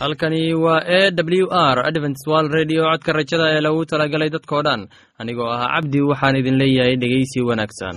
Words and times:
halkani 0.00 0.54
waa 0.54 0.82
e 0.86 1.10
w 1.40 1.46
r 1.50 1.78
adventswal 1.88 2.48
redio 2.56 2.82
codka 2.90 3.12
rajada 3.18 3.46
ee 3.54 3.60
lagu 3.66 3.84
talagalay 3.90 4.30
dadkoo 4.36 4.62
dhan. 4.66 4.80
Anigoo 5.20 5.50
ah 5.56 5.66
cabdi 5.74 6.00
waxaan 6.10 6.36
idin 6.40 6.56
leeyahay 6.62 6.96
dhegeysi 7.02 7.38
wanaagsan 7.48 7.96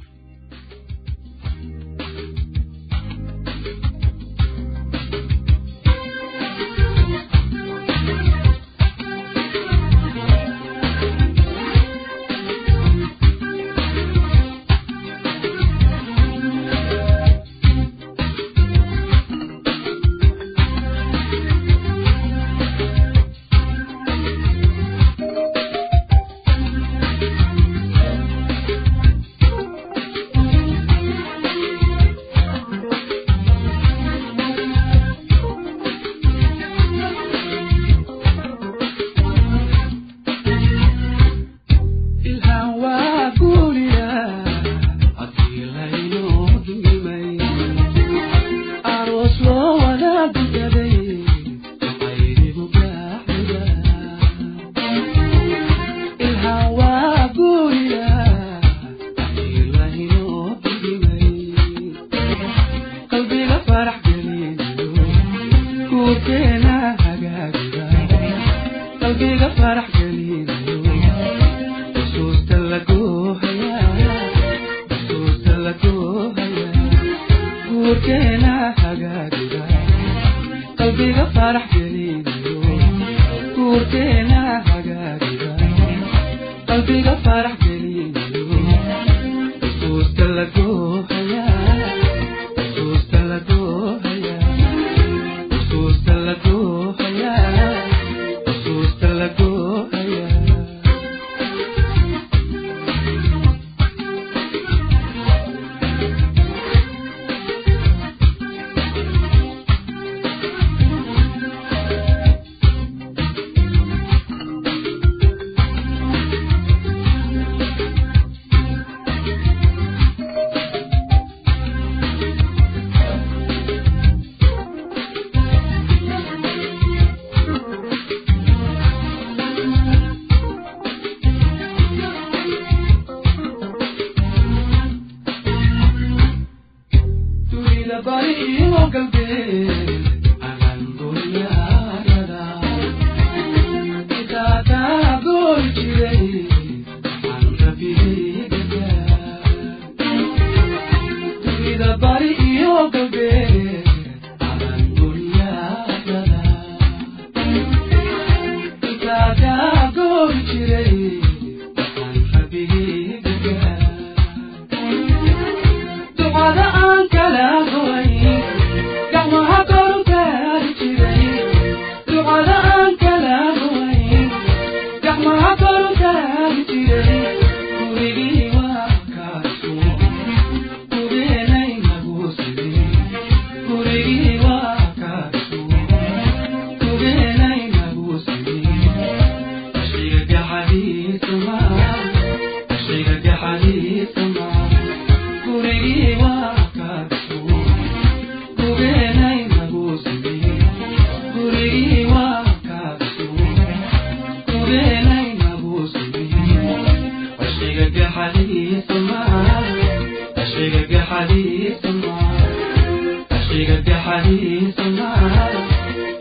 حنيف 214.41 214.79
معها 214.79 215.49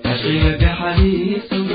أشياء 0.04 0.64
حنيف 0.66 1.52
معها 1.52 1.69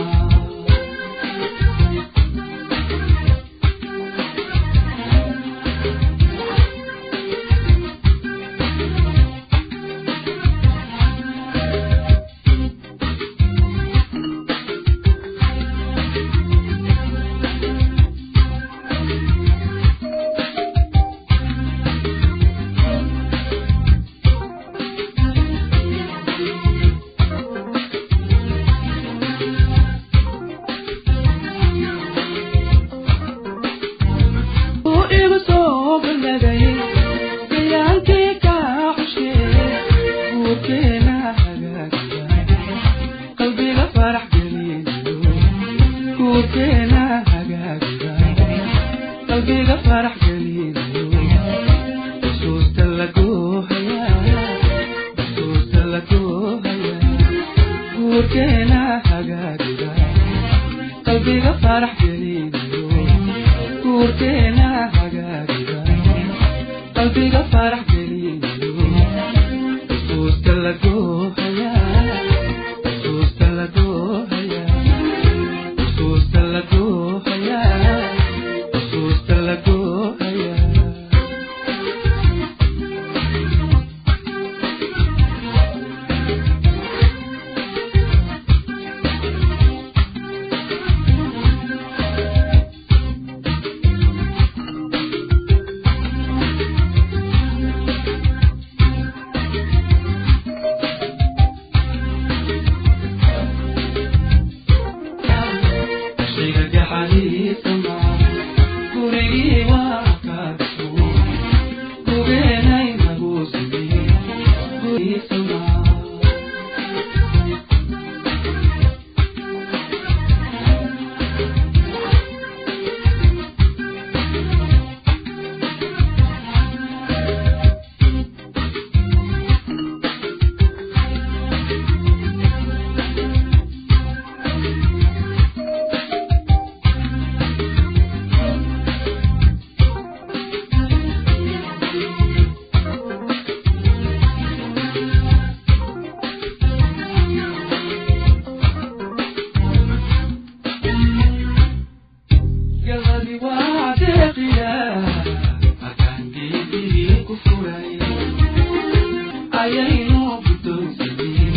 ayaynu 159.65 160.21
guddoonsadeen 160.45 161.55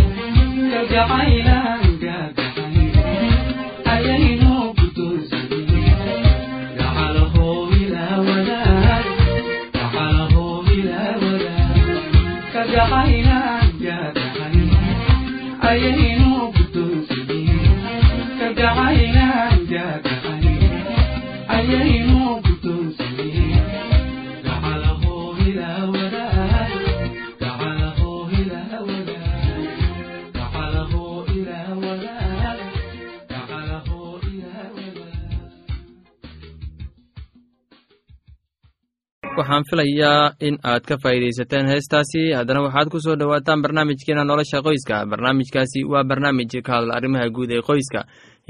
filayaa 39.70 40.32
in 40.46 40.56
aad 40.70 40.82
ka 40.88 40.96
faa'iidaysateen 41.02 41.66
heestaasi. 41.72 42.22
Haddana 42.38 42.60
waxaad 42.66 42.88
ku 42.92 42.98
soo 43.04 43.16
dhowaataan 43.20 43.62
barnaamijkeena 43.64 44.24
nolosha 44.24 44.62
qoyska. 44.66 44.96
Barnaamijkaasi 45.10 45.80
waa 45.92 46.04
barnaamij 46.10 46.52
ka 46.66 46.72
hadla 46.76 46.92
arrimaha 46.98 47.28
guud 47.36 47.50
ee 47.56 47.62
qoyska 47.68 48.00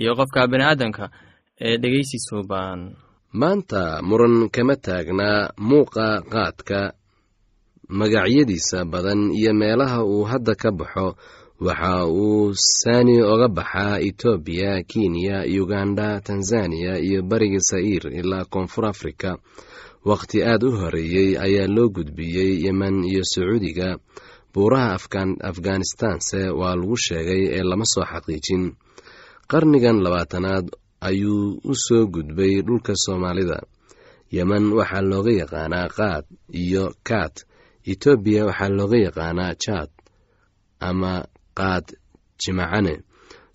iyo 0.00 0.12
qofka 0.19 0.41
bini'aadamka 0.53 1.05
ee 1.67 1.76
dhegeysi 1.82 2.19
suuban 2.29 2.81
maanta 3.41 3.82
muran 4.09 4.37
kama 4.55 4.76
taagnaa 4.87 5.50
muuqa 5.69 6.06
qaadka 6.32 6.81
magacyadiisa 7.88 8.85
badan 8.93 9.31
iyo 9.32 9.53
meelaha 9.55 10.05
uu 10.05 10.25
hadda 10.31 10.55
ka 10.55 10.71
baxo 10.79 11.06
waxa 11.67 12.06
uu 12.06 12.53
saani 12.55 13.17
oga 13.32 13.49
baxaa 13.49 13.99
etoobiya 14.09 14.73
kenya 14.91 15.37
uganda 15.62 16.21
tanzaniya 16.26 16.94
iyo 17.06 17.21
bariga 17.31 17.61
sa'iir 17.71 18.05
ilaa 18.21 18.44
koonfur 18.53 18.85
afrika 18.87 19.31
wakhti 20.05 20.43
aad 20.45 20.62
u 20.62 20.71
horeeyey 20.81 21.31
ayaa 21.47 21.67
loo 21.77 21.89
gudbiyey 21.89 22.65
yemen 22.65 23.05
iyo 23.05 23.23
sacuudiga. 23.25 23.99
Buuraha 24.55 24.99
afghanistanse 25.50 26.40
waa 26.61 26.76
lagu 26.76 26.97
sheegay 26.97 27.43
ee 27.57 27.62
lama 27.62 27.85
soo 27.93 28.05
xaqiijin. 28.12 28.64
Qarnigan 29.50 29.99
labaatanaad 30.05 30.67
ayuu 31.00 31.61
u 31.64 31.73
soo 31.87 32.07
gudbay 32.07 32.62
dhulka 32.67 32.93
soomaalida. 33.05 33.59
Yemen 34.33 34.73
waxaa 34.78 35.02
looga 35.11 35.33
yaqaanaa 35.43 35.88
qaad 35.99 36.25
iyo 36.62 36.85
kaat 37.09 37.35
etoobiya 37.90 38.43
waxaa 38.49 38.69
looga 38.78 38.97
yaqaanaa 39.07 39.55
jaad 39.64 39.90
ama 40.88 41.12
qaad 41.59 41.87
jimacane. 42.40 42.95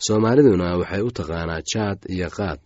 Soomaaliduna 0.06 0.78
waxay 0.82 1.02
u 1.02 1.12
taqaanaa 1.18 1.62
jaad 1.72 2.00
iyo 2.16 2.30
qaad 2.38 2.60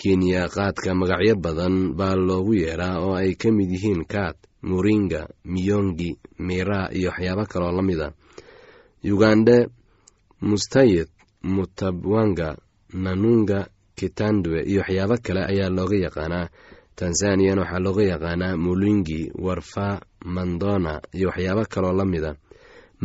kenya 0.00 0.42
qaadka 0.54 0.90
magacyo 1.00 1.34
badan 1.44 1.74
baa 1.98 2.14
loogu 2.26 2.52
yeedhaa 2.62 2.96
oo 3.04 3.14
ay 3.22 3.32
ka 3.40 3.48
mid 3.56 3.70
yihiin 3.74 4.02
kaat 4.12 4.36
muringa 4.68 5.20
miyongi 5.52 6.10
mira 6.46 6.80
iyo 6.98 7.08
waxyaabo 7.10 7.44
kaloo 7.52 7.72
la 7.76 7.82
mid 7.88 8.00
a 8.00 8.08
ugande 9.12 9.56
mustayid 10.48 11.08
mutabwanga 11.54 12.48
nanunga 13.04 13.58
kitandwe 13.98 14.58
iyo 14.70 14.80
waxyaabo 14.82 15.16
kale 15.24 15.40
ayaa 15.50 15.70
looga 15.76 15.96
yaqaanaa. 16.06 16.46
Tanzaniyan 16.98 17.58
waxaa 17.62 17.78
looga 17.86 18.02
yaqaanaa 18.12 18.56
mulingi 18.64 19.20
warfa 19.44 19.86
mandona 20.34 20.92
iyo 21.16 21.28
waxyaabo 21.30 21.62
kaloo 21.72 21.92
la 21.98 22.04
mida 22.12 22.30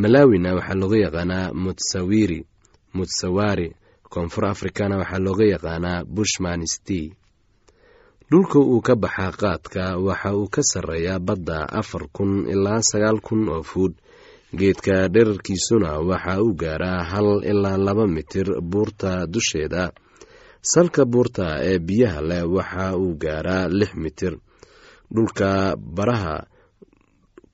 malawina 0.02 0.50
waxaa 0.58 0.80
looga 0.82 0.98
yaqaanaa 1.06 1.54
mutsawiri 1.64 2.40
mutsawari 2.96 3.68
koonfur 4.14 4.46
afrikana 4.54 4.96
waxaa 5.02 5.24
looga 5.26 5.46
yaqaanaa 5.54 6.06
bushman 6.16 6.62
sti 6.74 7.02
dhulka 8.30 8.60
uu 8.72 8.82
ka 8.88 8.94
baxaa 9.04 9.32
qaadka 9.42 9.84
waxa 10.08 10.30
uu 10.40 10.48
ka 10.56 10.62
sarreeyaa 10.72 11.20
badda 11.28 11.58
afar 11.80 12.04
kun 12.16 12.32
ilaa 12.54 12.82
sagaal 12.92 13.18
kun 13.28 13.42
oo 13.56 13.64
fuud. 13.72 13.94
Geedka 14.60 14.96
dherarkiisuna 15.14 15.90
waxa 16.10 16.34
uu 16.46 16.54
gaaraa 16.62 17.02
hal 17.12 17.30
ilaa 17.52 17.78
laba 17.86 18.06
mitir 18.16 18.48
buurta 18.72 19.12
dusheeda. 19.34 19.84
Salka 20.72 21.04
buurta 21.12 21.48
ee 21.70 21.80
biyaha 21.88 22.22
leh 22.30 22.44
waxa 22.56 22.86
uu 23.02 23.14
gaaraa 23.24 23.66
lix 23.80 23.92
mitir. 24.04 24.34
Dhulka 25.14 25.50
baraha 25.96 26.36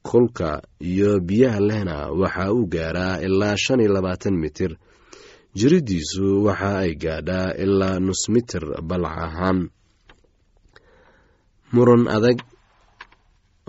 kulka 0.10 0.51
iyo 0.92 1.20
biyaha 1.28 1.60
lehna 1.70 1.96
waxa 2.22 2.46
uu 2.54 2.66
gaaraa 2.74 3.16
ilaa 3.28 3.56
shan 3.63 3.80
iyo 3.84 3.92
labaatan 3.96 4.36
mitir 4.44 4.72
jiridiisu 5.60 6.25
waxa 6.48 6.72
ay 6.84 6.92
gaadhaa 7.04 7.50
ilaa 7.63 7.98
nus 8.06 8.22
mitir 8.34 8.63
balac 8.89 9.18
ahaan. 9.25 9.60
Muran 11.74 12.04
adag 12.16 12.39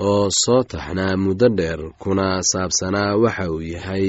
oo 0.09 0.27
soo 0.43 0.63
taxnaa 0.71 1.15
muddo 1.25 1.49
dheer 1.59 1.81
kuna 2.03 2.27
saabsanaa 2.51 3.17
waxa 3.23 3.45
uu 3.55 3.61
yahay 3.75 4.07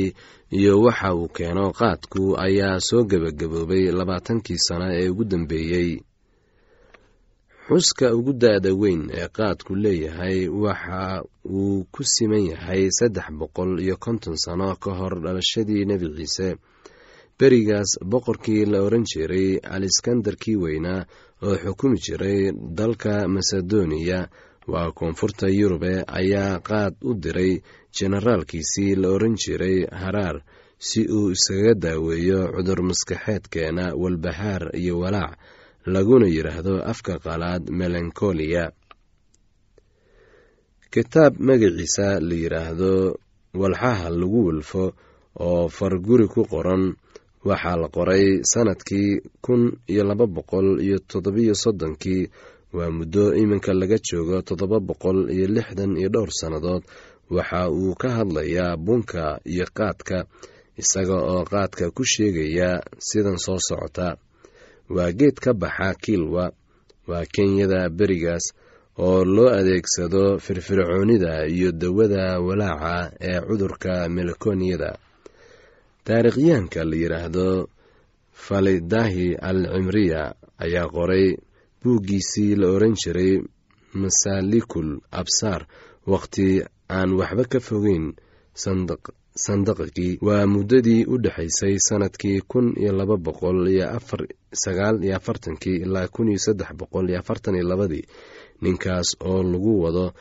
iyo 0.58 0.74
waxa 0.86 1.10
uu 1.20 1.28
keeno 1.36 1.66
qaadku 1.80 2.24
ayaa 2.46 2.78
soo 2.88 3.04
gebagaboobay 3.10 3.84
labaatankii 3.98 4.60
sano 4.68 4.86
ee 5.00 5.10
ugu 5.12 5.24
dambeeyey. 5.32 5.92
Xuska 7.68 8.08
ugu 8.18 8.34
da-da 8.42 8.72
weyn 8.82 9.02
ee 9.20 9.28
qaadku 9.38 9.72
leeyahay 9.84 10.38
waxa 10.64 11.02
uu 11.56 11.84
ku 11.94 12.02
siman 12.14 12.44
yahay 12.52 12.84
saddex 12.98 13.28
boqol 13.40 13.72
iyo 13.86 13.96
konton 14.04 14.36
sano 14.44 14.68
ka 14.84 14.92
hor 15.00 15.14
dhalashadii 15.24 15.84
nebi 15.90 16.08
ciise 16.18 16.48
berigaas 17.40 17.92
boqorkii 18.12 18.66
la 18.72 18.80
oran 18.88 19.04
jiray 19.12 19.50
aliskandarkii 19.76 20.56
weynaa 20.64 21.02
oo 21.48 21.56
xukumi 21.64 21.98
jiray 22.06 22.52
dalka 22.78 23.14
masedoniya 23.36 24.20
waa 24.72 24.92
koonfurta 25.00 25.48
yurube 25.60 25.94
ayaa 26.20 26.60
qaad 26.70 26.94
u 27.04 27.14
diray 27.24 27.54
jenaraalkiisii 27.98 28.96
la 29.02 29.08
oran 29.16 29.36
jiray 29.44 29.78
haraar 30.02 30.38
si 30.88 31.02
uu 31.18 31.32
iskaga 31.36 31.74
daaweeyo 31.84 32.40
cudur 32.56 32.80
maskaxeedkeena 32.90 33.86
walbahaar 34.02 34.64
iyo 34.82 35.00
walaac 35.00 35.34
laguna 35.94 36.28
yidhaahdo 36.36 36.74
afka 36.92 37.14
qalaad 37.26 37.64
melankoliya 37.80 38.64
kitaab 40.94 41.34
magaciisa 41.48 42.08
la 42.28 42.36
yidhaahdo 42.44 42.94
walxaha 43.62 44.10
lagu 44.20 44.40
welfo 44.48 44.84
oo 45.48 45.68
farguri 45.78 46.28
ku 46.34 46.42
qoran 46.54 46.84
waxaa 47.50 47.76
la 47.82 47.88
qoray 47.96 48.26
sannadkii 48.52 49.12
kun 49.46 49.62
iyo 49.92 50.04
laba 50.10 50.26
boqol 50.36 50.68
iyo 50.86 50.98
toddobiyo 51.10 51.54
soddonkii. 51.64 52.24
Waa 52.74 52.90
muddo 52.98 53.24
iminka 53.42 53.74
laga 53.74 53.98
joogo 54.08 54.42
toddoba 54.48 54.80
boqol 54.80 55.20
iyo 55.36 55.48
lixdan 55.56 55.98
iyo 56.00 56.10
dhowr 56.14 56.32
sannadood. 56.40 56.84
Waxa 57.36 57.70
uu 57.70 57.96
ka 58.02 58.10
hadlayaa 58.18 58.78
bunka 58.86 59.40
iyo 59.54 59.66
qaadka 59.78 60.18
isaga 60.82 61.16
oo 61.32 61.44
qaadka 61.52 61.92
ku 61.96 62.04
sheegaya 62.12 62.70
sidan 63.08 63.38
soo 63.46 63.60
socota. 63.68 64.08
Waa 64.90 65.12
geed 65.20 65.36
ka 65.44 65.52
baxa 65.54 65.94
kiilwa 66.04 66.52
waa 67.08 67.26
kenyada 67.34 67.90
berigaas 67.90 68.46
oo 69.06 69.26
loo 69.26 69.50
adeegsado 69.60 70.38
firfircoonida 70.40 71.48
iyo 71.48 71.72
dawada 71.72 72.40
walaaca 72.40 73.12
ee 73.20 73.40
cudurka 73.48 74.10
melakoniyada 74.10 74.90
taariikhyahanka 76.06 76.84
la 76.90 76.96
yidhaahdo 76.96 77.48
falidahi 78.46 79.28
al 79.50 79.60
cimriya 79.74 80.22
ayaa 80.58 80.88
qoray 80.96 81.38
buuggiisii 81.84 82.56
la 82.56 82.68
oran 82.76 82.94
jiray 83.02 83.34
masaalikul 83.94 84.92
absaar 85.12 85.62
wakhti 86.08 86.48
aan 86.90 87.10
waxba 87.20 87.44
ka 87.52 87.60
fogeyn 87.60 88.06
sandaqigii 89.46 90.18
waa 90.28 90.46
muddadii 90.54 91.06
u 91.06 91.16
dhexaysay 91.24 91.76
sannadkii 91.88 92.42
kun 92.52 92.74
iyo 92.82 92.92
laba 92.92 93.18
boqol 93.18 93.68
iyo 93.70 93.86
afar 93.98 94.22
sagaal 94.64 95.04
iyo 95.04 95.16
afartankii 95.16 95.78
ilaa 95.86 96.08
kun 96.08 96.28
iyo 96.30 96.40
saddex 96.46 96.70
boqol 96.80 97.10
iyo 97.10 97.20
afartan 97.20 97.56
iyo 97.56 97.64
labadii. 97.70 98.06
Ninkaas 98.62 99.16
oo 99.30 99.44
lagu 99.44 99.82
wado 99.84 100.14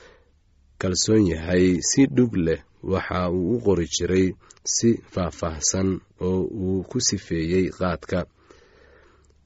kalsoon 0.78 1.26
yahay 1.26 1.80
si 1.82 2.06
dhug 2.06 2.36
leh 2.36 2.60
waxa 2.82 3.30
uu 3.30 3.56
u 3.56 3.60
qori 3.64 3.86
jiray 3.94 4.26
si 4.64 4.90
faahfaahsan 5.12 5.88
oo 6.28 6.40
uu 6.64 6.82
ku 6.90 6.98
sifeeyey 7.08 7.66
qaadka. 7.78 8.18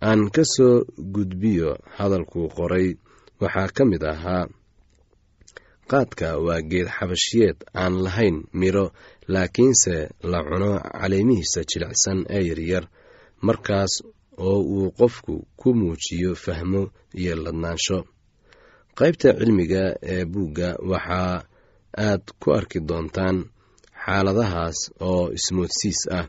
Aan 0.09 0.30
ka 0.35 0.42
soo 0.54 0.85
gudbiyo 1.14 1.71
hadalkuu 1.97 2.49
qoray 2.56 2.88
waxaa 3.40 3.68
ka 3.76 3.83
mid 3.90 4.02
ahaa 4.12 4.44
qaadka 5.90 6.28
waa 6.47 6.61
geed 6.71 6.88
xabashiyeed 6.97 7.59
aan 7.83 7.94
lahayn 8.04 8.37
midho 8.61 8.85
laakiinse 9.33 9.94
la 10.30 10.38
cuno 10.49 10.71
caleemihiisa 11.00 11.61
jilicsan 11.71 12.18
ee 12.37 12.42
yaryar 12.49 12.85
markaas 13.47 13.92
oo 14.49 14.59
uu 14.76 14.88
qofku 14.99 15.35
ku 15.61 15.68
muujiyo 15.78 16.30
fahmo 16.44 16.83
iyo 17.21 17.35
ladnaansho. 17.44 17.99
Qaybta 18.99 19.28
cilmiga 19.38 19.85
ee 20.12 20.25
buugga 20.33 20.68
waxaa 20.90 21.44
aad 22.06 22.23
ku 22.40 22.49
arki 22.59 22.78
doontaan 22.88 23.37
xaaladahaas 24.04 24.78
oo 25.08 25.25
ismoodsiis 25.38 26.00
ah 26.18 26.26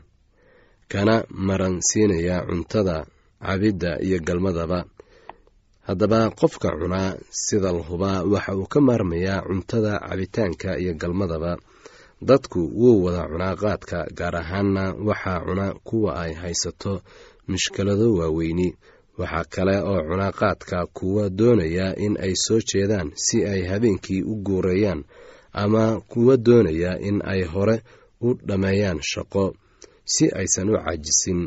kana 0.92 1.16
maran 1.48 1.76
siinaya 1.88 2.36
cuntada 2.48 2.96
cabidda 3.46 3.92
iyo 4.06 4.18
galmadaba. 4.26 4.78
Haddaba 5.86 6.20
qofka 6.40 6.68
cunaa 6.80 7.10
sida 7.30 7.70
lahubaa 7.76 8.22
waxa 8.32 8.52
uu 8.60 8.66
ka 8.72 8.80
maarmayaa 8.86 9.42
cuntada 9.48 9.92
cabitaanka 10.08 10.70
iyo 10.82 10.92
galmadaba. 11.00 11.52
Dadku 12.28 12.60
wuu 12.80 13.04
wada 13.04 13.22
cunaa 13.30 13.54
qaadka 13.62 13.98
gaar 14.18 14.36
ahaanna 14.42 14.84
waxaa 15.08 15.40
cuna 15.46 15.66
kuwa 15.86 16.10
ay 16.22 16.32
haysato 16.40 16.92
mushkilado 17.48 18.06
waaweyni. 18.18 18.68
Waxaa 19.18 19.44
kale 19.54 19.76
oo 19.90 20.00
cunaa 20.08 20.32
qaadka 20.40 20.78
kuwa 20.96 21.24
doonaya 21.38 21.86
in 22.04 22.14
ay 22.24 22.34
soo 22.44 22.60
jeedaan 22.70 23.08
si 23.24 23.36
ay 23.52 23.60
habeenkii 23.70 24.22
u 24.22 24.34
guureeyaan 24.46 25.00
ama 25.62 25.84
kuwa 26.10 26.34
doonaya 26.46 26.92
in 27.08 27.18
ay 27.32 27.42
hore 27.52 27.76
u 28.26 28.28
dhammeeyaan 28.48 29.00
shaqo 29.10 29.44
si 30.12 30.24
aysan 30.40 30.68
u 30.70 30.76
caajisin. 30.84 31.40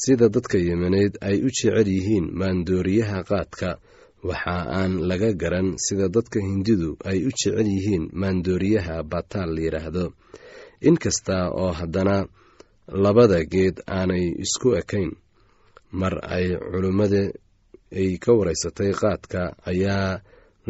Sida 0.00 0.26
dadka 0.34 0.58
yemeneed 0.66 1.12
ay 1.28 1.36
u 1.40 1.48
jecel 1.56 1.88
yihiin 1.94 2.26
maandooriyaha 2.38 3.18
qaadka 3.30 3.68
waxa 4.28 4.56
aan 4.78 4.92
laga 5.08 5.30
garan 5.42 5.68
sida 5.84 6.06
dadka 6.14 6.38
hindidu 6.48 6.90
ay 7.10 7.18
u 7.24 7.30
jecel 7.38 7.66
yihiin 7.74 8.04
maandooriyaha 8.20 8.94
bataal 9.12 9.50
la 9.56 9.60
yidhaahdo 9.66 10.04
inkasta 10.88 11.36
oo 11.62 11.72
haddana 11.78 12.16
labada 13.04 13.38
geed 13.52 13.76
aanay 13.96 14.24
isku 14.44 14.68
ekayn 14.80 15.10
mar 16.00 16.14
ay 16.36 16.46
culummada 16.70 17.22
ay 18.00 18.10
ka 18.22 18.30
waraysatay 18.38 18.90
qaadka 19.00 19.42
ayaa 19.70 20.20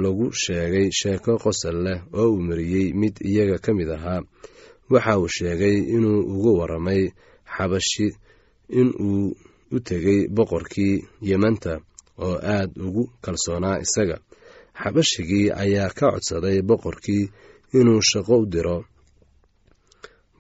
lagu 0.03 0.27
sheegay 0.43 0.89
sheeko 0.99 1.33
qosol 1.45 1.77
leh 1.87 1.99
oo 2.21 2.29
uu 2.33 2.41
mariyey 2.49 2.87
mid 3.01 3.15
iyaga 3.31 3.57
ka 3.65 3.71
mid 3.79 3.89
ahaa. 3.97 4.21
Waxa 4.93 5.13
uu 5.21 5.29
sheegay 5.37 5.77
inuu 5.95 6.21
ugu 6.35 6.51
waramay 6.61 7.03
xabashi 7.55 8.07
in 8.79 8.89
uu 9.09 9.35
u 9.75 9.79
tegay 9.89 10.21
boqorkii 10.37 10.95
yemanta 11.29 11.73
oo 12.25 12.37
aad 12.55 12.71
ugu 12.87 13.03
kalsoonaa 13.25 13.79
isaga. 13.85 14.17
Xabashigii 14.81 15.47
ayaa 15.63 15.91
ka 15.99 16.07
codsaday 16.13 16.59
boqorkii 16.69 17.25
inuu 17.79 18.01
shaqo 18.11 18.35
u 18.43 18.47
diro. 18.53 18.79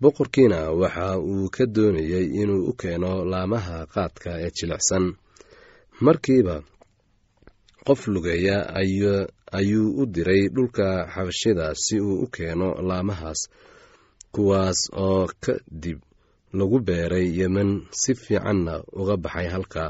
Boqorkiina 0.00 0.58
waxa 0.80 1.06
uu 1.30 1.48
ka 1.54 1.64
doonayey 1.74 2.26
inuu 2.42 2.62
u 2.70 2.72
keeno 2.80 3.12
laamaha 3.30 3.76
qaadka 3.94 4.30
ee 4.44 4.50
jilicsan. 4.56 5.04
Markiiba 6.04 6.56
qof 7.86 8.00
lugeeya 8.12 8.56
ayuu 9.52 9.88
u 10.02 10.06
diray 10.06 10.48
dhulka 10.54 10.86
xabashida 11.14 11.66
si 11.74 12.00
uu 12.00 12.22
u 12.24 12.26
keeno 12.34 12.68
laamahaas 12.88 13.40
kuwaas 14.34 14.78
oo 15.06 15.26
ka 15.44 15.54
dib 15.82 15.98
lagu 16.58 16.78
beeray 16.86 17.26
yemen 17.38 17.70
si 18.00 18.14
fiicanna 18.14 18.74
uga 19.00 19.16
baxay 19.16 19.48
halka. 19.54 19.84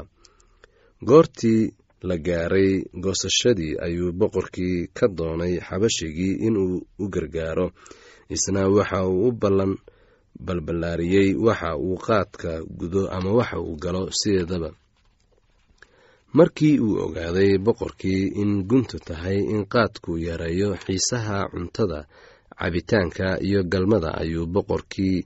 Goortii 1.07 1.71
la 2.07 2.17
gaaray 2.17 2.83
goosashadii 3.03 3.73
ayuu 3.85 4.11
boqorkii 4.19 4.87
ka 4.97 5.07
doonay 5.07 5.53
xabashigii 5.67 6.33
inuu 6.47 6.81
u 6.99 7.05
gargaaro 7.13 7.67
isna 8.35 8.61
waxa 8.75 8.99
uu 9.07 9.27
u 9.27 9.31
ballan 9.31 9.73
balballaariyey 10.45 11.29
waxa 11.45 11.69
uu 11.77 11.97
qaadka 12.05 12.51
gudo 12.79 13.01
ama 13.15 13.31
waxa 13.39 13.57
uu 13.59 13.75
galo 13.83 14.01
sideedaba 14.19 14.69
markii 16.33 16.79
uu 16.79 16.97
ogaaday 17.05 17.57
boqorkii 17.57 18.23
in 18.41 18.63
guntu 18.69 18.99
tahay 18.99 19.37
in 19.53 19.65
qaadku 19.73 20.17
yareeyo 20.27 20.75
xiisaha 20.83 21.37
cuntada 21.51 21.99
cabitaanka 22.59 23.27
iyo 23.47 23.63
galmada 23.63 24.09
ayuu 24.21 24.45
boqorkii 24.53 25.17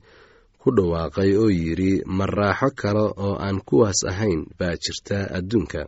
ku 0.62 0.70
dhawaaqay 0.77 1.31
oo 1.41 1.50
yidhi 1.50 1.91
ma 2.17 2.25
raaxo 2.25 2.70
kale 2.81 3.03
oo 3.25 3.34
aan 3.46 3.58
kuwaas 3.67 4.00
ahayn 4.12 4.41
baa 4.60 4.75
jirta 4.84 5.17
adduunka. 5.38 5.81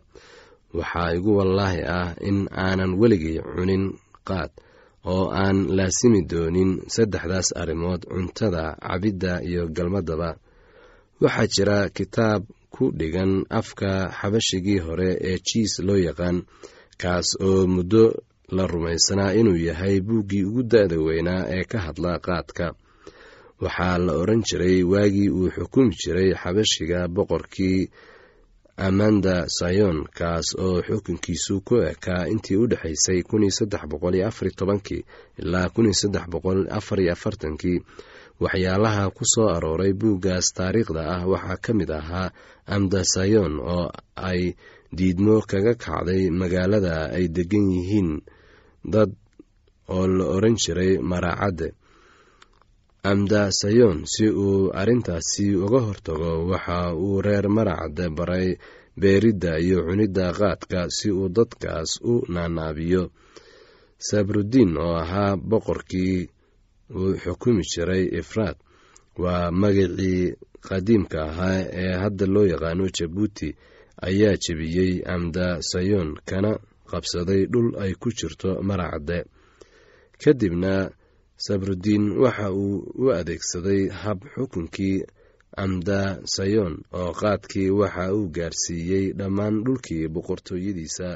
Waxaa 0.74 1.14
igu 1.18 1.32
wallaahi 1.38 1.82
ah 1.98 2.16
in 2.30 2.38
aanan 2.50 2.92
weligay 3.00 3.38
cunin 3.56 3.84
qaad 4.28 4.50
oo 5.14 5.26
aan 5.30 5.58
laasimi 5.78 6.22
doonin 6.32 6.72
saddexdaas 6.94 7.48
arrimood 7.62 8.02
cuntada 8.10 8.64
cabidda 8.82 9.34
iyo 9.50 9.68
galmadaba 9.76 10.30
waxaa 11.24 11.48
jira 11.56 11.78
kitaab 11.98 12.44
ku 12.74 12.84
dhigan 13.00 13.34
afka 13.60 13.90
xabashigii 14.20 14.80
hore 14.86 15.10
ee 15.30 15.38
jiis 15.48 15.74
loo 15.88 15.98
yaqaan 16.08 16.38
kaas 17.02 17.28
oo 17.48 17.62
muddo 17.76 18.04
la 18.56 18.64
rumaysanaa 18.72 19.34
inuu 19.40 19.56
yahay 19.68 19.96
buuggii 20.08 20.44
ugu 20.50 20.62
da-da 20.72 20.98
weynaa 21.08 21.44
ee 21.58 21.64
ka 21.72 21.78
hadla 21.86 22.12
qaadka. 22.26 22.66
Waxaa 23.64 23.98
la 24.06 24.14
odhan 24.22 24.42
jiray 24.48 24.78
waagii 24.92 25.30
uu 25.38 25.50
xukumi 25.56 25.94
jiray 26.02 26.30
xabashiga 26.42 27.00
boqorkii 27.16 27.80
amanda 28.88 29.36
sayon 29.58 29.98
kaas 30.18 30.48
oo 30.66 30.78
xukunkiisu 30.88 31.56
ku 31.68 31.76
ekaa 31.92 32.24
intii 32.34 32.58
u 32.58 32.66
dhexaysay 32.72 33.20
ilaa 35.42 35.70
kii 37.62 37.80
waxyaalaha 38.42 39.04
ku 39.16 39.24
soo 39.34 39.48
arooray 39.56 39.94
buuggaas 39.94 40.48
taariikhda 40.58 41.02
ah 41.16 41.22
waxaa 41.32 41.58
ka 41.64 41.72
mid 41.78 41.90
ahaa 42.00 42.34
amda 42.76 43.02
sayon 43.14 43.54
oo 43.60 43.88
ay 44.30 44.42
diidmo 44.98 45.36
kaga 45.52 45.74
kacday 45.84 46.24
magaalada 46.40 46.96
ay 47.18 47.26
degan 47.36 47.66
yihiin 47.76 48.10
dad 48.94 49.12
oo 49.96 50.06
la 50.18 50.26
odhan 50.36 50.56
jiray 50.64 50.94
maraacadde 51.12 51.68
amda 53.12 53.42
sayon 53.62 53.98
si 54.14 54.26
uu 54.46 54.72
arrintaasi 54.82 55.46
uga 55.66 55.80
hortago 55.88 56.32
waxa 56.52 56.78
uu 56.96 57.22
reer 57.26 57.46
maracadde 57.58 58.06
baray 58.18 58.48
beeridda 59.02 59.52
iyo 59.66 59.78
cunidda 59.88 60.26
qaadka 60.40 60.80
si 60.98 61.08
uu 61.12 61.28
dadkaas 61.36 61.92
u 62.12 62.14
naanaabiyo. 62.34 63.04
Sabrudiin 64.08 64.72
oo 64.78 64.96
ahaa 65.04 65.34
boqorkii 65.50 66.18
uu 66.90 67.14
xukumi 67.24 67.64
jiray 67.72 68.04
ifraad 68.20 68.56
waa 69.24 69.52
magacii 69.52 70.34
qadiimka 70.68 71.20
ahaa 71.30 71.60
ee 71.82 71.94
hadda 72.02 72.26
loo 72.34 72.46
yaqaano 72.54 72.86
jabuuti. 72.98 73.50
Ayaa 74.08 74.36
jebiyey 74.44 74.94
amda 75.14 75.62
sayoon 75.62 76.10
kana 76.30 76.52
qabsaday 76.90 77.42
dhul 77.52 77.70
ay 77.84 77.94
ku 78.02 78.10
jirto 78.18 78.50
maracadde. 78.68 79.20
Kadibna 80.24 80.92
sabrudiin 81.46 82.06
waxa 82.24 82.52
uu 82.52 82.78
u 82.96 83.12
adeegsaday 83.20 83.82
hab 84.02 84.20
xukunkii 84.36 84.98
amda 85.64 86.00
sayoon 86.36 86.76
oo 87.00 87.12
qaadkii 87.22 87.70
waxa 87.70 88.14
uu 88.16 88.28
gaarsiiyey 88.36 89.06
dhammaan 89.20 89.56
dhulkii 89.66 90.08
boqortooyadiisa 90.14 91.10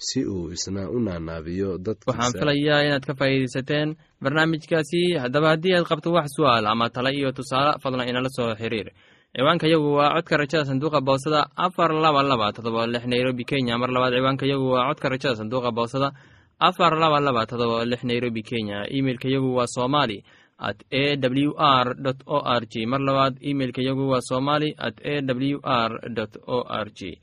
si 0.00 0.20
uu 0.24 0.48
isna 0.56 0.82
u 0.88 0.98
naanaabiyo 1.06 1.70
waxaan 1.70 1.84
dadkiisa 1.86 2.38
filayaa 2.40 2.80
inaad 2.86 3.04
ka 3.08 3.14
faa'iidaysateen 3.20 3.88
barnaamijkaasi. 4.22 5.00
Haddaba 5.22 5.48
haddii 5.52 5.74
aad 5.76 5.86
qabto 5.90 6.08
wax 6.16 6.28
su'aal 6.36 6.66
ama 6.72 6.86
tale 6.94 7.10
iyo 7.18 7.32
tusaale 7.36 7.72
fadlan 7.82 8.08
inala 8.08 8.30
soo 8.36 8.54
xiriir. 8.60 8.88
Ciwaanka 9.36 9.66
waa 9.96 10.14
codka 10.16 10.36
rajada 10.40 10.64
sanduuqa 10.64 11.00
boosada 11.00 11.40
afar 11.56 11.92
laba 12.04 12.22
laba 12.22 12.52
todoba 12.56 12.86
lix 12.86 13.04
nairobi 13.12 13.44
kenya. 13.44 13.78
Mar 13.78 13.90
labaad 13.94 14.12
ciwaanka 14.16 14.44
waa 14.72 14.88
codka 14.88 15.08
rajada 15.12 15.36
sanduuqa 15.40 15.70
boosada 15.78 16.08
afar 16.58 16.92
laba 17.02 17.20
laba 17.20 17.46
todoba 17.46 17.84
lix 17.84 18.02
nairobi 18.04 18.42
kenya. 18.42 18.78
Imeilka 18.88 19.28
waa 19.56 19.66
somali 19.76 20.24
at 20.58 20.78
a 20.90 21.16
w 21.16 21.52
r 21.56 21.88
o 22.26 22.38
r 22.58 22.62
g. 22.72 22.86
Mar 22.86 23.00
labaad 23.00 23.34
imeilka 23.40 23.80
waa 24.12 24.20
somali 24.30 24.74
at 24.78 24.96
a 25.04 25.20
w 25.22 25.60
r 25.62 25.92
o 26.46 26.58
r 26.84 26.88
g. 26.98 27.20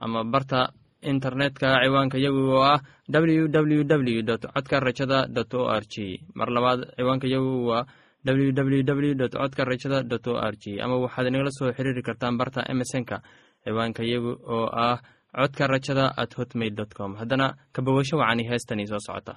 Ama 0.00 0.24
barta 0.24 0.72
internetka 1.02 1.68
ciwaanka 1.84 2.18
yagu 2.18 2.42
oo 2.56 2.62
ah 2.62 2.80
www 3.08 4.36
codka 4.54 4.80
rajada 4.80 5.26
dot 5.28 5.54
o 5.54 5.68
r 5.68 5.84
g 5.92 6.20
mar 6.34 6.48
labaad 6.50 6.80
ciwaanka 6.96 7.26
yagu 7.34 7.66
waa 7.68 7.84
www 8.26 9.28
codka 9.32 9.64
rajada 9.64 10.02
dot 10.02 10.26
o 10.28 10.36
r 10.36 10.54
g 10.62 10.80
ama 10.80 10.96
waxaad 11.04 11.26
inagala 11.30 11.50
soo 11.58 11.72
xiriiri 11.72 12.02
kartaan 12.02 12.36
barta 12.40 12.60
emesonka 12.72 13.16
ciwaanka 13.64 14.02
yagu 14.12 14.32
oo 14.56 14.66
ah 14.72 14.98
codka 15.38 15.66
rajada 15.66 16.04
at 16.16 16.34
hotmail 16.36 16.74
dot 16.74 16.92
com. 16.94 17.14
Haddana 17.16 17.54
kabogasho 17.72 18.16
wacani 18.18 18.44
heestani 18.50 18.86
soo 18.86 18.98
socota 19.06 19.34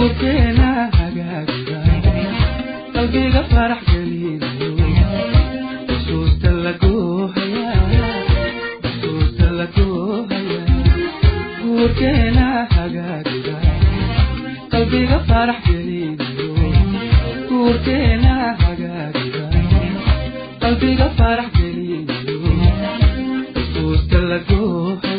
guurkeena 0.00 0.68
hagaagiya 0.98 1.80
qalbiga 2.94 3.40
farax 3.52 3.82
gelinayo 3.92 4.70
xusuusta 5.88 6.50
la 6.64 6.72
goohayaa 6.82 7.82
xusuusta 8.84 9.46
la 9.58 9.66
goohayaa 9.76 10.78
guurkeena 11.64 12.46
hagaagiga 12.76 13.56
qalbiga 14.72 15.18
farax 15.28 15.60
gelinayo 15.68 16.48
guurkeena 17.50 18.34
hagaagiga 18.62 19.44
qalbiga 20.64 21.08
farax 21.20 21.50
gelinayo 21.60 22.38
xusuusta 23.54 24.18
la 24.32 24.38
goohayaa 24.50 25.09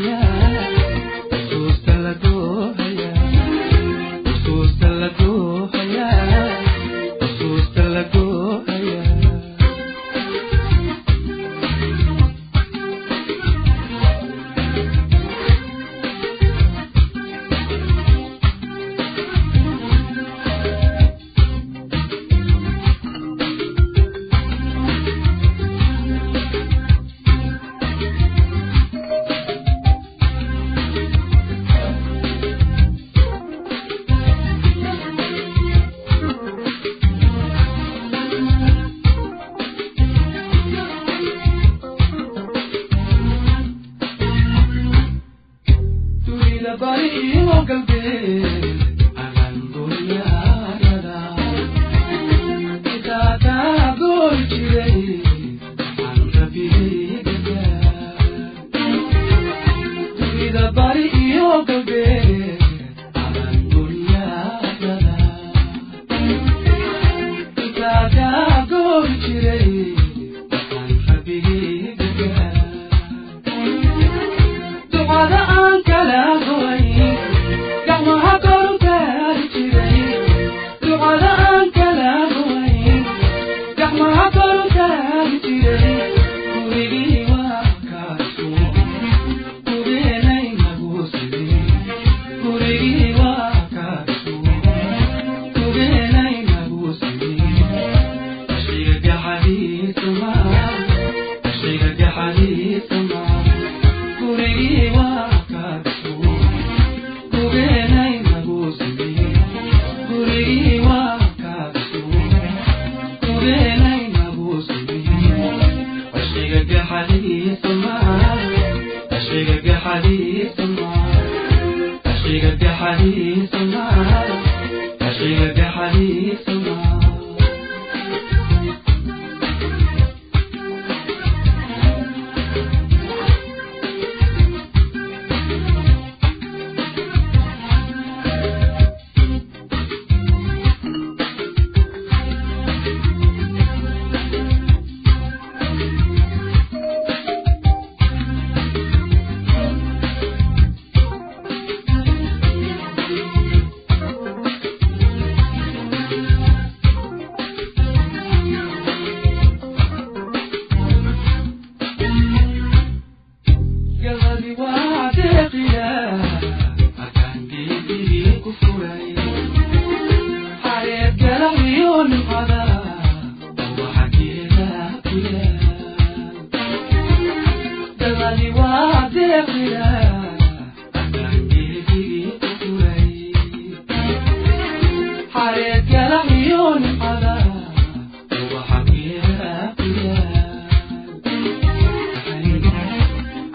taagi 85.42 85.60
jiray 85.62 85.91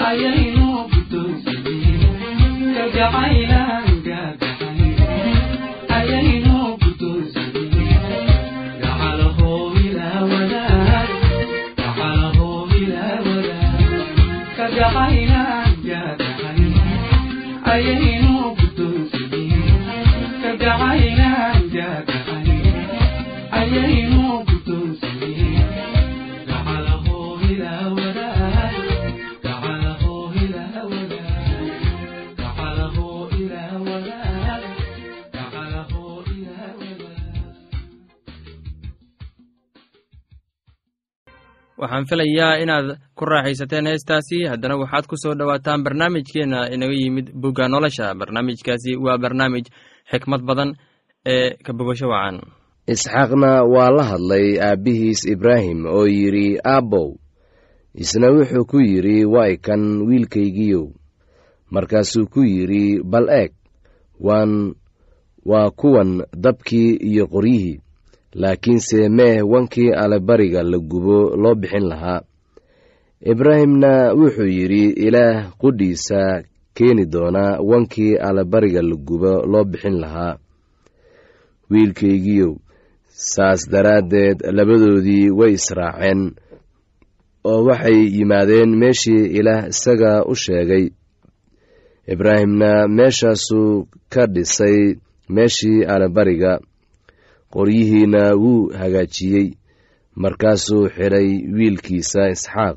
ayaynu 0.08 0.66
guddoonsaneen 0.92 2.02
waxaan 41.96 42.08
filayaa 42.08 42.60
inaad 42.62 42.98
ku 43.16 43.24
raaxaysateen 43.24 43.86
heestaasi. 43.86 44.44
Haddana 44.50 44.76
waxaad 44.76 45.06
ku 45.08 45.16
soo 45.16 45.34
dhowaataan 45.34 45.82
barnaamijkeenna 45.84 46.68
inaga 46.74 46.92
yimid 46.92 47.32
bugga 47.32 47.68
nolosha. 47.68 48.14
Barnaamijkaasi 48.14 48.96
waa 48.96 49.18
barnaamij 49.18 49.64
xikmad 50.10 50.42
badan 50.44 50.74
ee 51.26 51.56
ka 51.64 51.72
bogasho 51.72 52.08
wacan. 52.08 52.40
Isxaaqna 52.86 53.64
waa 53.64 53.90
la 53.90 54.04
hadlay 54.04 54.60
aabbihiis 54.60 55.24
ibraahim 55.24 55.86
oo 55.86 56.06
yidhi 56.06 56.58
aabbow 56.64 57.16
isna 57.94 58.28
wuxuu 58.30 58.64
ku 58.70 58.78
yidhi 58.80 59.24
way 59.24 59.56
kan 59.56 59.82
wiilkaygiyow 60.08 60.86
markaasuu 61.70 62.26
ku 62.28 62.40
yidhi 62.44 63.00
bal 63.02 63.28
eeg 63.28 63.52
waan 64.20 64.74
waa 65.44 65.70
kuwan 65.70 66.22
dabkii 66.44 66.96
iyo 67.10 67.26
qoryihii 67.26 67.80
laakiinse 68.40 69.08
meeh 69.08 69.40
wankii 69.52 69.90
allebariga 70.02 70.62
la 70.62 70.78
gubo 70.78 71.18
loo 71.42 71.54
bixin 71.60 71.86
lahaa. 71.90 72.20
Ibraahimna 73.32 73.92
wuxuu 74.18 74.46
yidhi 74.56 74.84
ilaah 75.06 75.50
qudhiisa 75.60 76.42
keeni 76.76 77.04
doonaa 77.12 77.58
wankii 77.70 78.14
allebariga 78.28 78.82
la 78.82 78.96
gubo 78.96 79.32
loo 79.52 79.64
bixin 79.64 79.96
lahaa. 80.02 80.38
Wiilkaygiyow 81.70 82.52
saas 83.32 83.60
daraaddeed 83.72 84.38
labadoodii 84.56 85.30
way 85.38 85.52
israaceen 85.58 86.20
oo 87.50 87.64
waxay 87.68 87.98
yimaadeen 88.16 88.70
meeshii 88.80 89.24
ilaah 89.38 89.68
isaga 89.72 90.12
u 90.24 90.34
sheegay. 90.34 90.84
Ibraahimna 92.12 92.88
meeshaasuu 92.88 93.88
ka 94.12 94.26
dhisay 94.26 94.78
meeshii 95.28 95.84
allebariga 95.84 96.60
qoryihiina 97.52 98.22
wuu 98.42 98.70
hagaajiyey. 98.80 99.48
Markaasuu 100.22 100.88
xidhay 100.96 101.28
wiilkiisa 101.56 102.22
isxaaq 102.34 102.76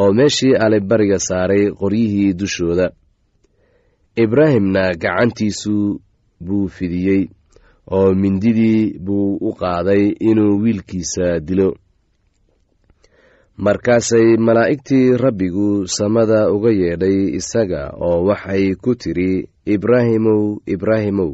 oo 0.00 0.12
meeshii 0.18 0.54
allebariga 0.64 1.18
saaray 1.28 1.64
qoryihii 1.80 2.32
dushooda. 2.40 2.86
Ibraahimna 4.24 4.82
gacantiisu 5.02 5.74
buu 6.46 6.68
fidiyey 6.68 7.22
oo 7.96 8.14
mindidii 8.14 8.98
buu 9.04 9.36
u 9.40 9.50
qaaday 9.60 10.04
inuu 10.28 10.60
wiilkiisa 10.62 11.40
dilo. 11.40 11.70
Markaasay 13.56 14.36
malaa'igtii 14.36 15.16
rabbigu 15.16 15.88
samada 15.96 16.40
uga 16.52 16.70
yeedhay 16.80 17.18
isaga 17.38 17.82
oo 18.06 18.18
waxay 18.28 18.74
ku 18.82 18.90
tidhi 18.94 19.48
ibraahimow 19.74 20.42
ibraahimow 20.74 21.32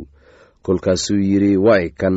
kolkaasuu 0.65 1.19
yidhi 1.31 1.57
way 1.67 1.85
kan 2.01 2.17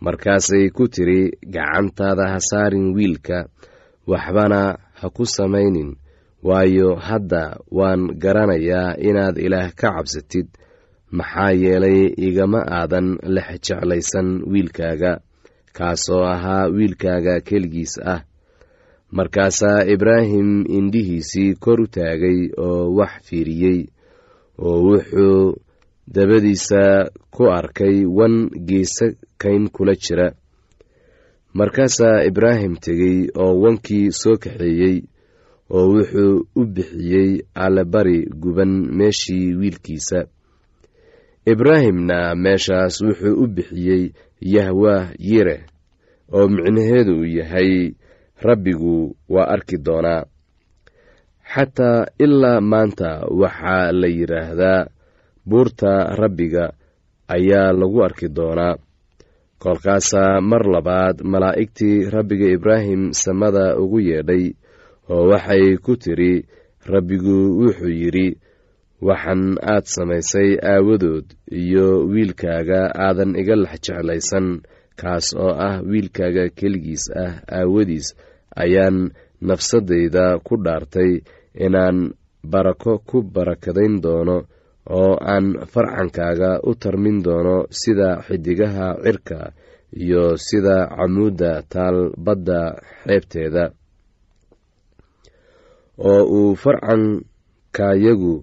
markaasay 0.00 0.70
ku 0.76 0.88
tidhi 0.94 1.20
gacantaada 1.54 2.24
ha 2.32 2.38
saarin 2.50 2.94
wiilka 2.96 3.38
waxbana 4.10 4.60
ha 5.00 5.06
ku 5.16 5.24
samaynin 5.26 5.96
waayo 6.42 6.94
hadda 6.94 7.58
waan 7.78 8.02
garanayaa 8.22 8.96
inaad 9.08 9.36
ilaah 9.46 9.68
ka 9.80 9.88
cabsatid 9.96 10.48
maxaa 11.10 11.52
yeelay 11.62 12.00
igama 12.16 12.60
aadan 12.78 13.18
lex 13.34 13.48
jeclaysan 13.66 14.28
wiilkaaga 14.52 15.12
kaasoo 15.76 16.24
ahaa 16.34 16.70
wiilkaaga 16.76 17.40
keligiis 17.40 17.98
ah. 18.14 18.20
Markaasaa 19.10 19.88
ibraahim 19.88 20.48
indhihiisii 20.68 21.54
kor 21.54 21.80
u 21.80 21.86
taagay 21.86 22.52
oo 22.60 22.92
wax 22.98 23.12
fiiriyey 23.26 23.80
oo 24.58 24.78
wuxuu 24.86 25.56
dabadiisa 26.14 27.10
ku 27.34 27.42
arkay 27.58 27.96
wan 28.18 28.34
geesa 28.68 29.06
kayn 29.40 29.68
kula 29.74 29.94
jira. 30.04 30.28
Markaasaa 31.58 32.24
ibraahim 32.28 32.74
tegey 32.84 33.18
oo 33.42 33.54
wankii 33.62 34.06
soo 34.20 34.36
kaxeeyey 34.42 34.96
oo 35.76 35.86
wuxuu 35.92 36.34
u 36.56 36.62
bixiyey 36.74 37.30
allebari 37.54 38.18
guban 38.42 38.72
meeshii 38.98 39.54
wiilkiisa. 39.60 40.20
Ibraahimna 41.52 42.34
meeshaas 42.34 42.94
wuxuu 43.04 43.34
u 43.42 43.46
bixiyey 43.54 44.02
yahwah 44.54 45.02
yire 45.18 45.56
oo 46.32 46.48
micnaheedu 46.48 47.12
uu 47.20 47.24
yahay 47.38 47.72
rabbigu 48.46 49.16
waa 49.28 49.48
arki 49.54 49.76
doonaa. 49.86 50.24
Xataa 51.54 52.06
ilaa 52.24 52.60
maanta 52.60 53.10
waxaa 53.40 53.92
la 54.00 54.06
yidhaahdaa 54.16 54.86
buurta 55.48 55.92
rabbiga 56.20 56.64
ayaa 57.36 57.72
lagu 57.80 57.98
arki 58.06 58.28
doonaa. 58.36 58.76
Kolkaasaa 59.62 60.40
mar 60.40 60.62
labaad 60.74 61.16
malaa'igtii 61.32 62.10
rabbiga 62.14 62.46
ibraahim 62.56 63.02
samada 63.12 63.64
ugu 63.82 63.98
yeedhay 64.08 64.44
oo 65.10 65.24
waxay 65.32 65.76
ku 65.84 65.92
tidhi 66.02 66.46
rabbigu 66.92 67.36
wuxuu 67.60 67.90
yidhi 68.00 68.28
waxan 69.08 69.42
aad 69.72 69.84
samaysay 69.94 70.50
aawadood 70.72 71.26
iyo 71.62 71.86
wiilkaaga 72.12 72.80
aadan 73.06 73.32
iga 73.40 73.56
lex 73.62 73.80
jeclaysan 73.86 74.46
kaas 75.00 75.26
oo 75.44 75.52
ah 75.68 75.76
wiilkaaga 75.90 76.44
keligiis 76.58 77.04
ah 77.24 77.32
aawadiis 77.58 78.08
ayaan 78.62 78.98
nafsadayda 79.48 80.38
ku 80.46 80.54
dhaartay 80.64 81.12
inaan 81.66 81.98
barako 82.52 82.92
ku 83.08 83.16
barakadayn 83.34 83.94
doono 84.04 84.38
oo 84.96 85.12
aan 85.32 85.46
farcankaaga 85.72 86.50
u 86.68 86.74
tarmin 86.82 87.18
doono 87.24 87.56
sida 87.80 88.08
xidigaha 88.26 88.86
cirka 89.04 89.38
iyo 90.02 90.22
sida 90.46 90.76
camuudda 90.96 91.52
taal 91.72 91.98
badda 92.24 92.60
xeebteeda 93.04 93.64
oo 96.10 96.22
uu 96.38 96.54
farcankayagu 96.62 98.34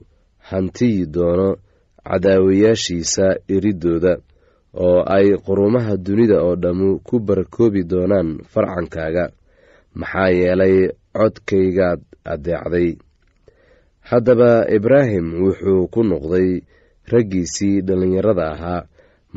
hantiyi 0.50 1.06
doono 1.16 1.50
cadaawayaashiisa 2.08 3.28
iridooda 3.56 4.14
oo 4.86 5.00
ay 5.16 5.28
qurumaha 5.46 5.94
dunida 6.06 6.38
oo 6.46 6.56
dhammu 6.64 6.90
ku 7.08 7.16
barakoobi 7.28 7.82
doonaan 7.92 8.30
farcankaaga 8.54 9.26
maxaa 10.00 10.30
yeelay 10.40 10.76
codkaygaad 11.18 12.02
addeecday 12.34 12.88
haddaba 14.10 14.52
ibraahim 14.78 15.28
wuxuu 15.44 15.88
ku 15.94 16.02
noqday 16.04 16.50
raggiisii 17.12 17.82
dhallinyarada 17.88 18.46
ahaa. 18.54 18.82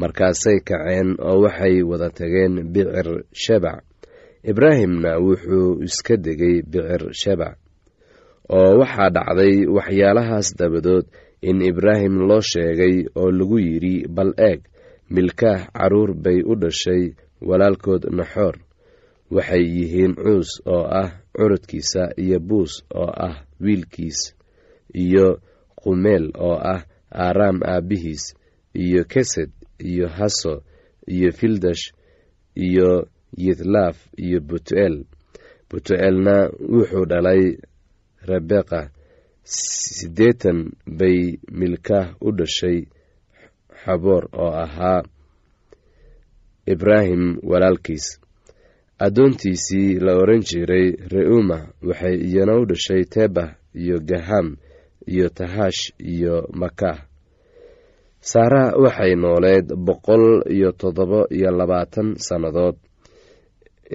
Markaasay 0.01 0.59
kaceen 0.69 1.09
oo 1.29 1.39
waxay 1.45 1.77
wada 1.91 2.09
tageen 2.19 2.55
bicir 2.73 3.09
shebac 3.43 3.83
ibraahimna 4.51 5.11
wuxuu 5.27 5.83
iska 5.87 6.15
degay 6.25 6.57
bicir 6.71 7.03
shebac 7.21 7.57
oo 8.57 8.79
waxaa 8.81 9.11
dhacday 9.17 9.67
waxyaalahaas 9.77 10.49
dabadood 10.59 11.07
in 11.49 11.59
ibraahim 11.71 12.15
loo 12.29 12.41
sheegay 12.51 12.97
oo 13.21 13.31
lagu 13.39 13.59
yidhi 13.67 14.07
bal 14.17 14.31
eeg 14.49 14.61
milkaah 15.15 15.61
carruur 15.77 16.11
bay 16.25 16.39
u 16.47 16.55
dhashay 16.63 17.03
walaalkood 17.49 18.05
naxoor. 18.19 18.55
Waxay 19.35 19.65
yihiin 19.77 20.15
cuus 20.15 20.51
oo 20.75 20.85
ah 21.01 21.11
curudkiisa 21.37 22.03
iyo 22.23 22.39
buus 22.49 22.73
oo 22.95 23.11
ah 23.27 23.37
wiilkiis 23.61 24.21
iyo 24.95 25.41
qumeel 25.81 26.31
oo 26.47 26.57
ah 26.73 26.83
aaraam 27.13 27.59
aabbihiis 27.63 28.35
iyo 28.75 29.05
kesed 29.05 29.51
iyo 29.91 30.09
haso 30.09 30.63
iyo 31.07 31.33
fildash 31.33 31.85
iyo 32.55 33.09
yitlaaf 33.37 33.97
iyo 34.17 34.41
butu'eel 34.41 34.97
butu'eelna 35.71 36.37
wuxuu 36.73 37.05
dhalay 37.11 37.43
rebeqa 38.29 38.91
siddeetan 39.45 40.73
bay 40.99 41.39
milkaah 41.59 42.09
u 42.21 42.33
dhashay 42.39 42.79
xaboor 43.85 44.25
oo 44.33 44.53
ahaa 44.65 45.03
ibraahim 46.67 47.39
walaalkiis. 47.43 48.21
Addoontiisii 48.99 49.99
la 50.05 50.13
odhan 50.23 50.43
jiray 50.49 50.87
re'uma 51.13 51.59
waxay 51.89 52.17
iyana 52.29 52.55
u 52.61 52.65
dhashay 52.67 53.05
tebah 53.05 53.51
iyo 53.75 53.97
gaham 54.11 54.57
iyo 55.13 55.27
tahash 55.39 55.81
iyo 56.13 56.35
makah 56.61 56.99
saara 58.31 58.65
waxay 58.83 59.13
nooleed 59.23 59.67
boqol 59.87 60.25
iyo 60.55 60.69
toddoba 60.81 61.21
iyo 61.37 61.51
labaatan 61.59 62.09
sannadood. 62.27 62.77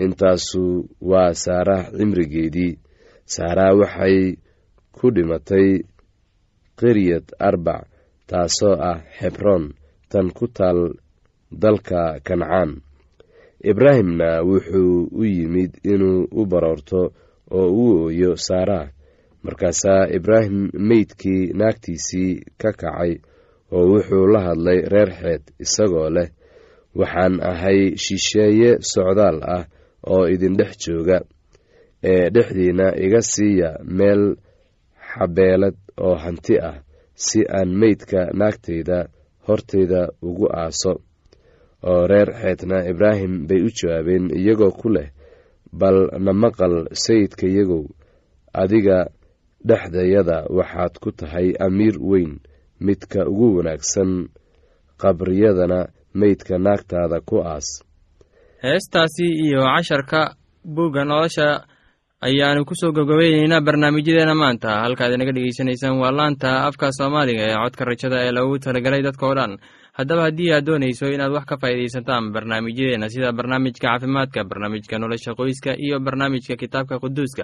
Intaasu 0.04 0.90
waa 1.02 1.34
saara 1.44 1.78
cimrigeedii. 1.98 2.74
Saara 3.34 3.68
waxay 3.80 4.18
ku 4.96 5.06
dhimatay 5.16 5.68
qiryad 6.80 7.26
arbac 7.48 7.86
taasoo 8.30 8.74
ah 8.92 9.00
xebroon 9.20 9.64
tan 10.12 10.28
ku 10.38 10.46
taal 10.58 10.80
dalka 11.62 12.02
kancaan. 12.28 12.72
Ibraahimna 13.70 14.30
wuxuu 14.50 15.08
u 15.14 15.22
yimid 15.36 15.72
inuu 15.92 16.28
u 16.32 16.42
baroorto 16.52 17.02
oo 17.58 17.68
u 17.82 17.86
ooyo 18.06 18.32
saara 18.48 18.80
markaasaa 19.44 20.08
ibraahim 20.18 20.70
meydkii 20.90 21.44
naagtiisii 21.60 22.32
ka 22.62 22.72
kacay 22.82 23.12
oo 23.76 23.84
wuxuu 23.92 24.26
la 24.34 24.40
hadlay 24.48 24.80
reer 24.94 25.12
xeed 25.22 25.44
isagoo 25.64 26.10
leh 26.16 26.30
waxaan 27.00 27.36
ahay 27.52 27.80
shisheeye 28.04 28.72
socdaal 28.94 29.38
ah 29.56 29.64
oo 30.14 30.24
idindhex 30.34 30.72
jooga 30.86 31.18
ee 32.12 32.30
dhexdiina 32.34 32.88
iga 33.06 33.22
siiya 33.22 33.70
meel 33.98 34.24
xabeelad 35.12 35.76
oo 36.06 36.16
hanti 36.24 36.56
ah 36.70 36.78
si 37.26 37.40
aan 37.58 37.70
meydka 37.82 38.22
naagtayda 38.40 38.98
hortayda 39.48 40.02
ugu 40.28 40.48
aaso. 40.62 40.94
Oo 41.90 42.08
reer 42.12 42.30
xeedna 42.42 42.78
ibraahim 42.92 43.34
bay 43.48 43.62
u 43.68 43.70
jawaabeen 43.78 44.26
iyagoo 44.40 44.72
ku 44.80 44.88
leh 44.96 45.10
bal 45.80 45.98
na 46.26 46.32
maqal 46.34 46.76
sayidkayagow 47.04 47.84
adiga 48.62 48.98
dhexdayada 49.70 50.38
waxaad 50.58 50.94
ku 51.04 51.12
tahay 51.12 51.48
amiir 51.66 51.96
weyn 52.12 52.32
midka 52.88 53.22
ugu 53.32 53.48
wanaagsan 53.58 54.10
qabriyadana 55.02 55.80
meydka 56.22 56.56
naagtaada 56.66 57.20
ku 57.30 57.38
aas. 57.42 57.68
Heestaasi 58.64 59.26
iyo 59.46 59.62
casharka 59.76 60.36
buugga 60.76 61.04
nolosha 61.06 61.48
ayaanu 62.28 62.66
ku 62.66 62.74
soo 62.76 62.92
gabgabayneynaa 62.98 63.62
barnaamijyadeena 63.68 64.36
maanta. 64.36 64.70
Halkaad 64.84 65.12
inaga 65.16 65.34
dhegeysanaysaan 65.36 66.00
waa 66.02 66.12
laanta 66.20 66.50
afka 66.68 66.92
soomaaliga 66.98 67.44
ee 67.50 67.56
codka 67.64 67.84
rajada 67.90 68.18
ee 68.26 68.32
lagu 68.38 68.60
talagalay 68.66 69.02
dadka 69.08 69.26
oo 69.28 69.36
dhan. 69.40 69.54
Haddaba 69.98 70.22
haddii 70.28 70.52
aad 70.56 70.66
doonayso 70.68 71.06
inaad 71.16 71.32
wax 71.36 71.46
ka 71.50 71.56
faa'iidaysataan 71.62 72.32
barnaamijyadeena 72.36 73.10
sida 73.14 73.32
barnaamijka 73.38 73.88
caafimaadka 73.88 74.40
barnaamijka 74.50 74.96
nolosha 75.04 75.32
qoyska 75.40 75.72
iyo 75.86 76.00
barnaamijka 76.00 76.56
kitaabka 76.62 76.96
quduuska 77.04 77.44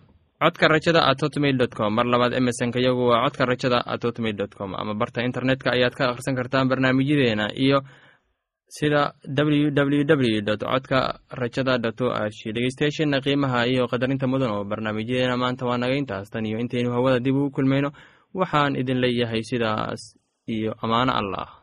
codka 0.41 0.67
rajada 0.67 1.01
at 1.09 1.19
hotmail 1.21 1.57
dot 1.61 1.73
com. 1.77 1.93
Mar 1.97 2.05
labaad 2.05 2.33
emesonka 2.33 2.79
yagu 2.79 3.03
waa 3.11 3.23
codka 3.25 3.45
rajada 3.45 3.79
at 3.85 4.01
hotmail 4.03 4.35
dot 4.41 4.53
com. 4.57 4.73
Ama 4.75 4.93
barta 5.01 5.21
internetka 5.21 5.71
ayaad 5.75 5.93
ka 5.93 6.09
akhrisan 6.09 6.35
kartaan 6.35 6.67
barnaamijyadeena 6.71 7.53
iyo 7.65 7.81
sida 8.67 9.13
w 9.27 9.69
w 9.71 10.03
w 10.05 10.41
dot 10.41 10.63
codka 10.63 11.19
rajada 11.29 11.77
dot 11.77 12.01
o 12.01 12.09
g 12.29 12.51
dhegeystayaasheena 12.55 13.21
qiimaha 13.21 13.67
iyo 13.67 13.87
qadarinta 13.91 14.27
mudan 14.27 14.51
oo 14.55 14.63
barnaamijyadeena 14.63 15.37
maanta 15.37 15.65
waa 15.69 15.77
naga 15.77 15.95
intaas. 16.01 16.29
Tan 16.33 16.45
iyo 16.45 16.57
intaynu 16.59 16.91
hawada 16.95 17.19
dib 17.19 17.35
ugu 17.35 17.51
kulmayno 17.51 17.91
waxaan 18.33 18.75
idin 18.81 18.97
leeyahay 19.03 19.43
sidaas 19.43 20.01
iyo 20.47 20.71
ammaano 20.81 21.11
allah 21.13 21.47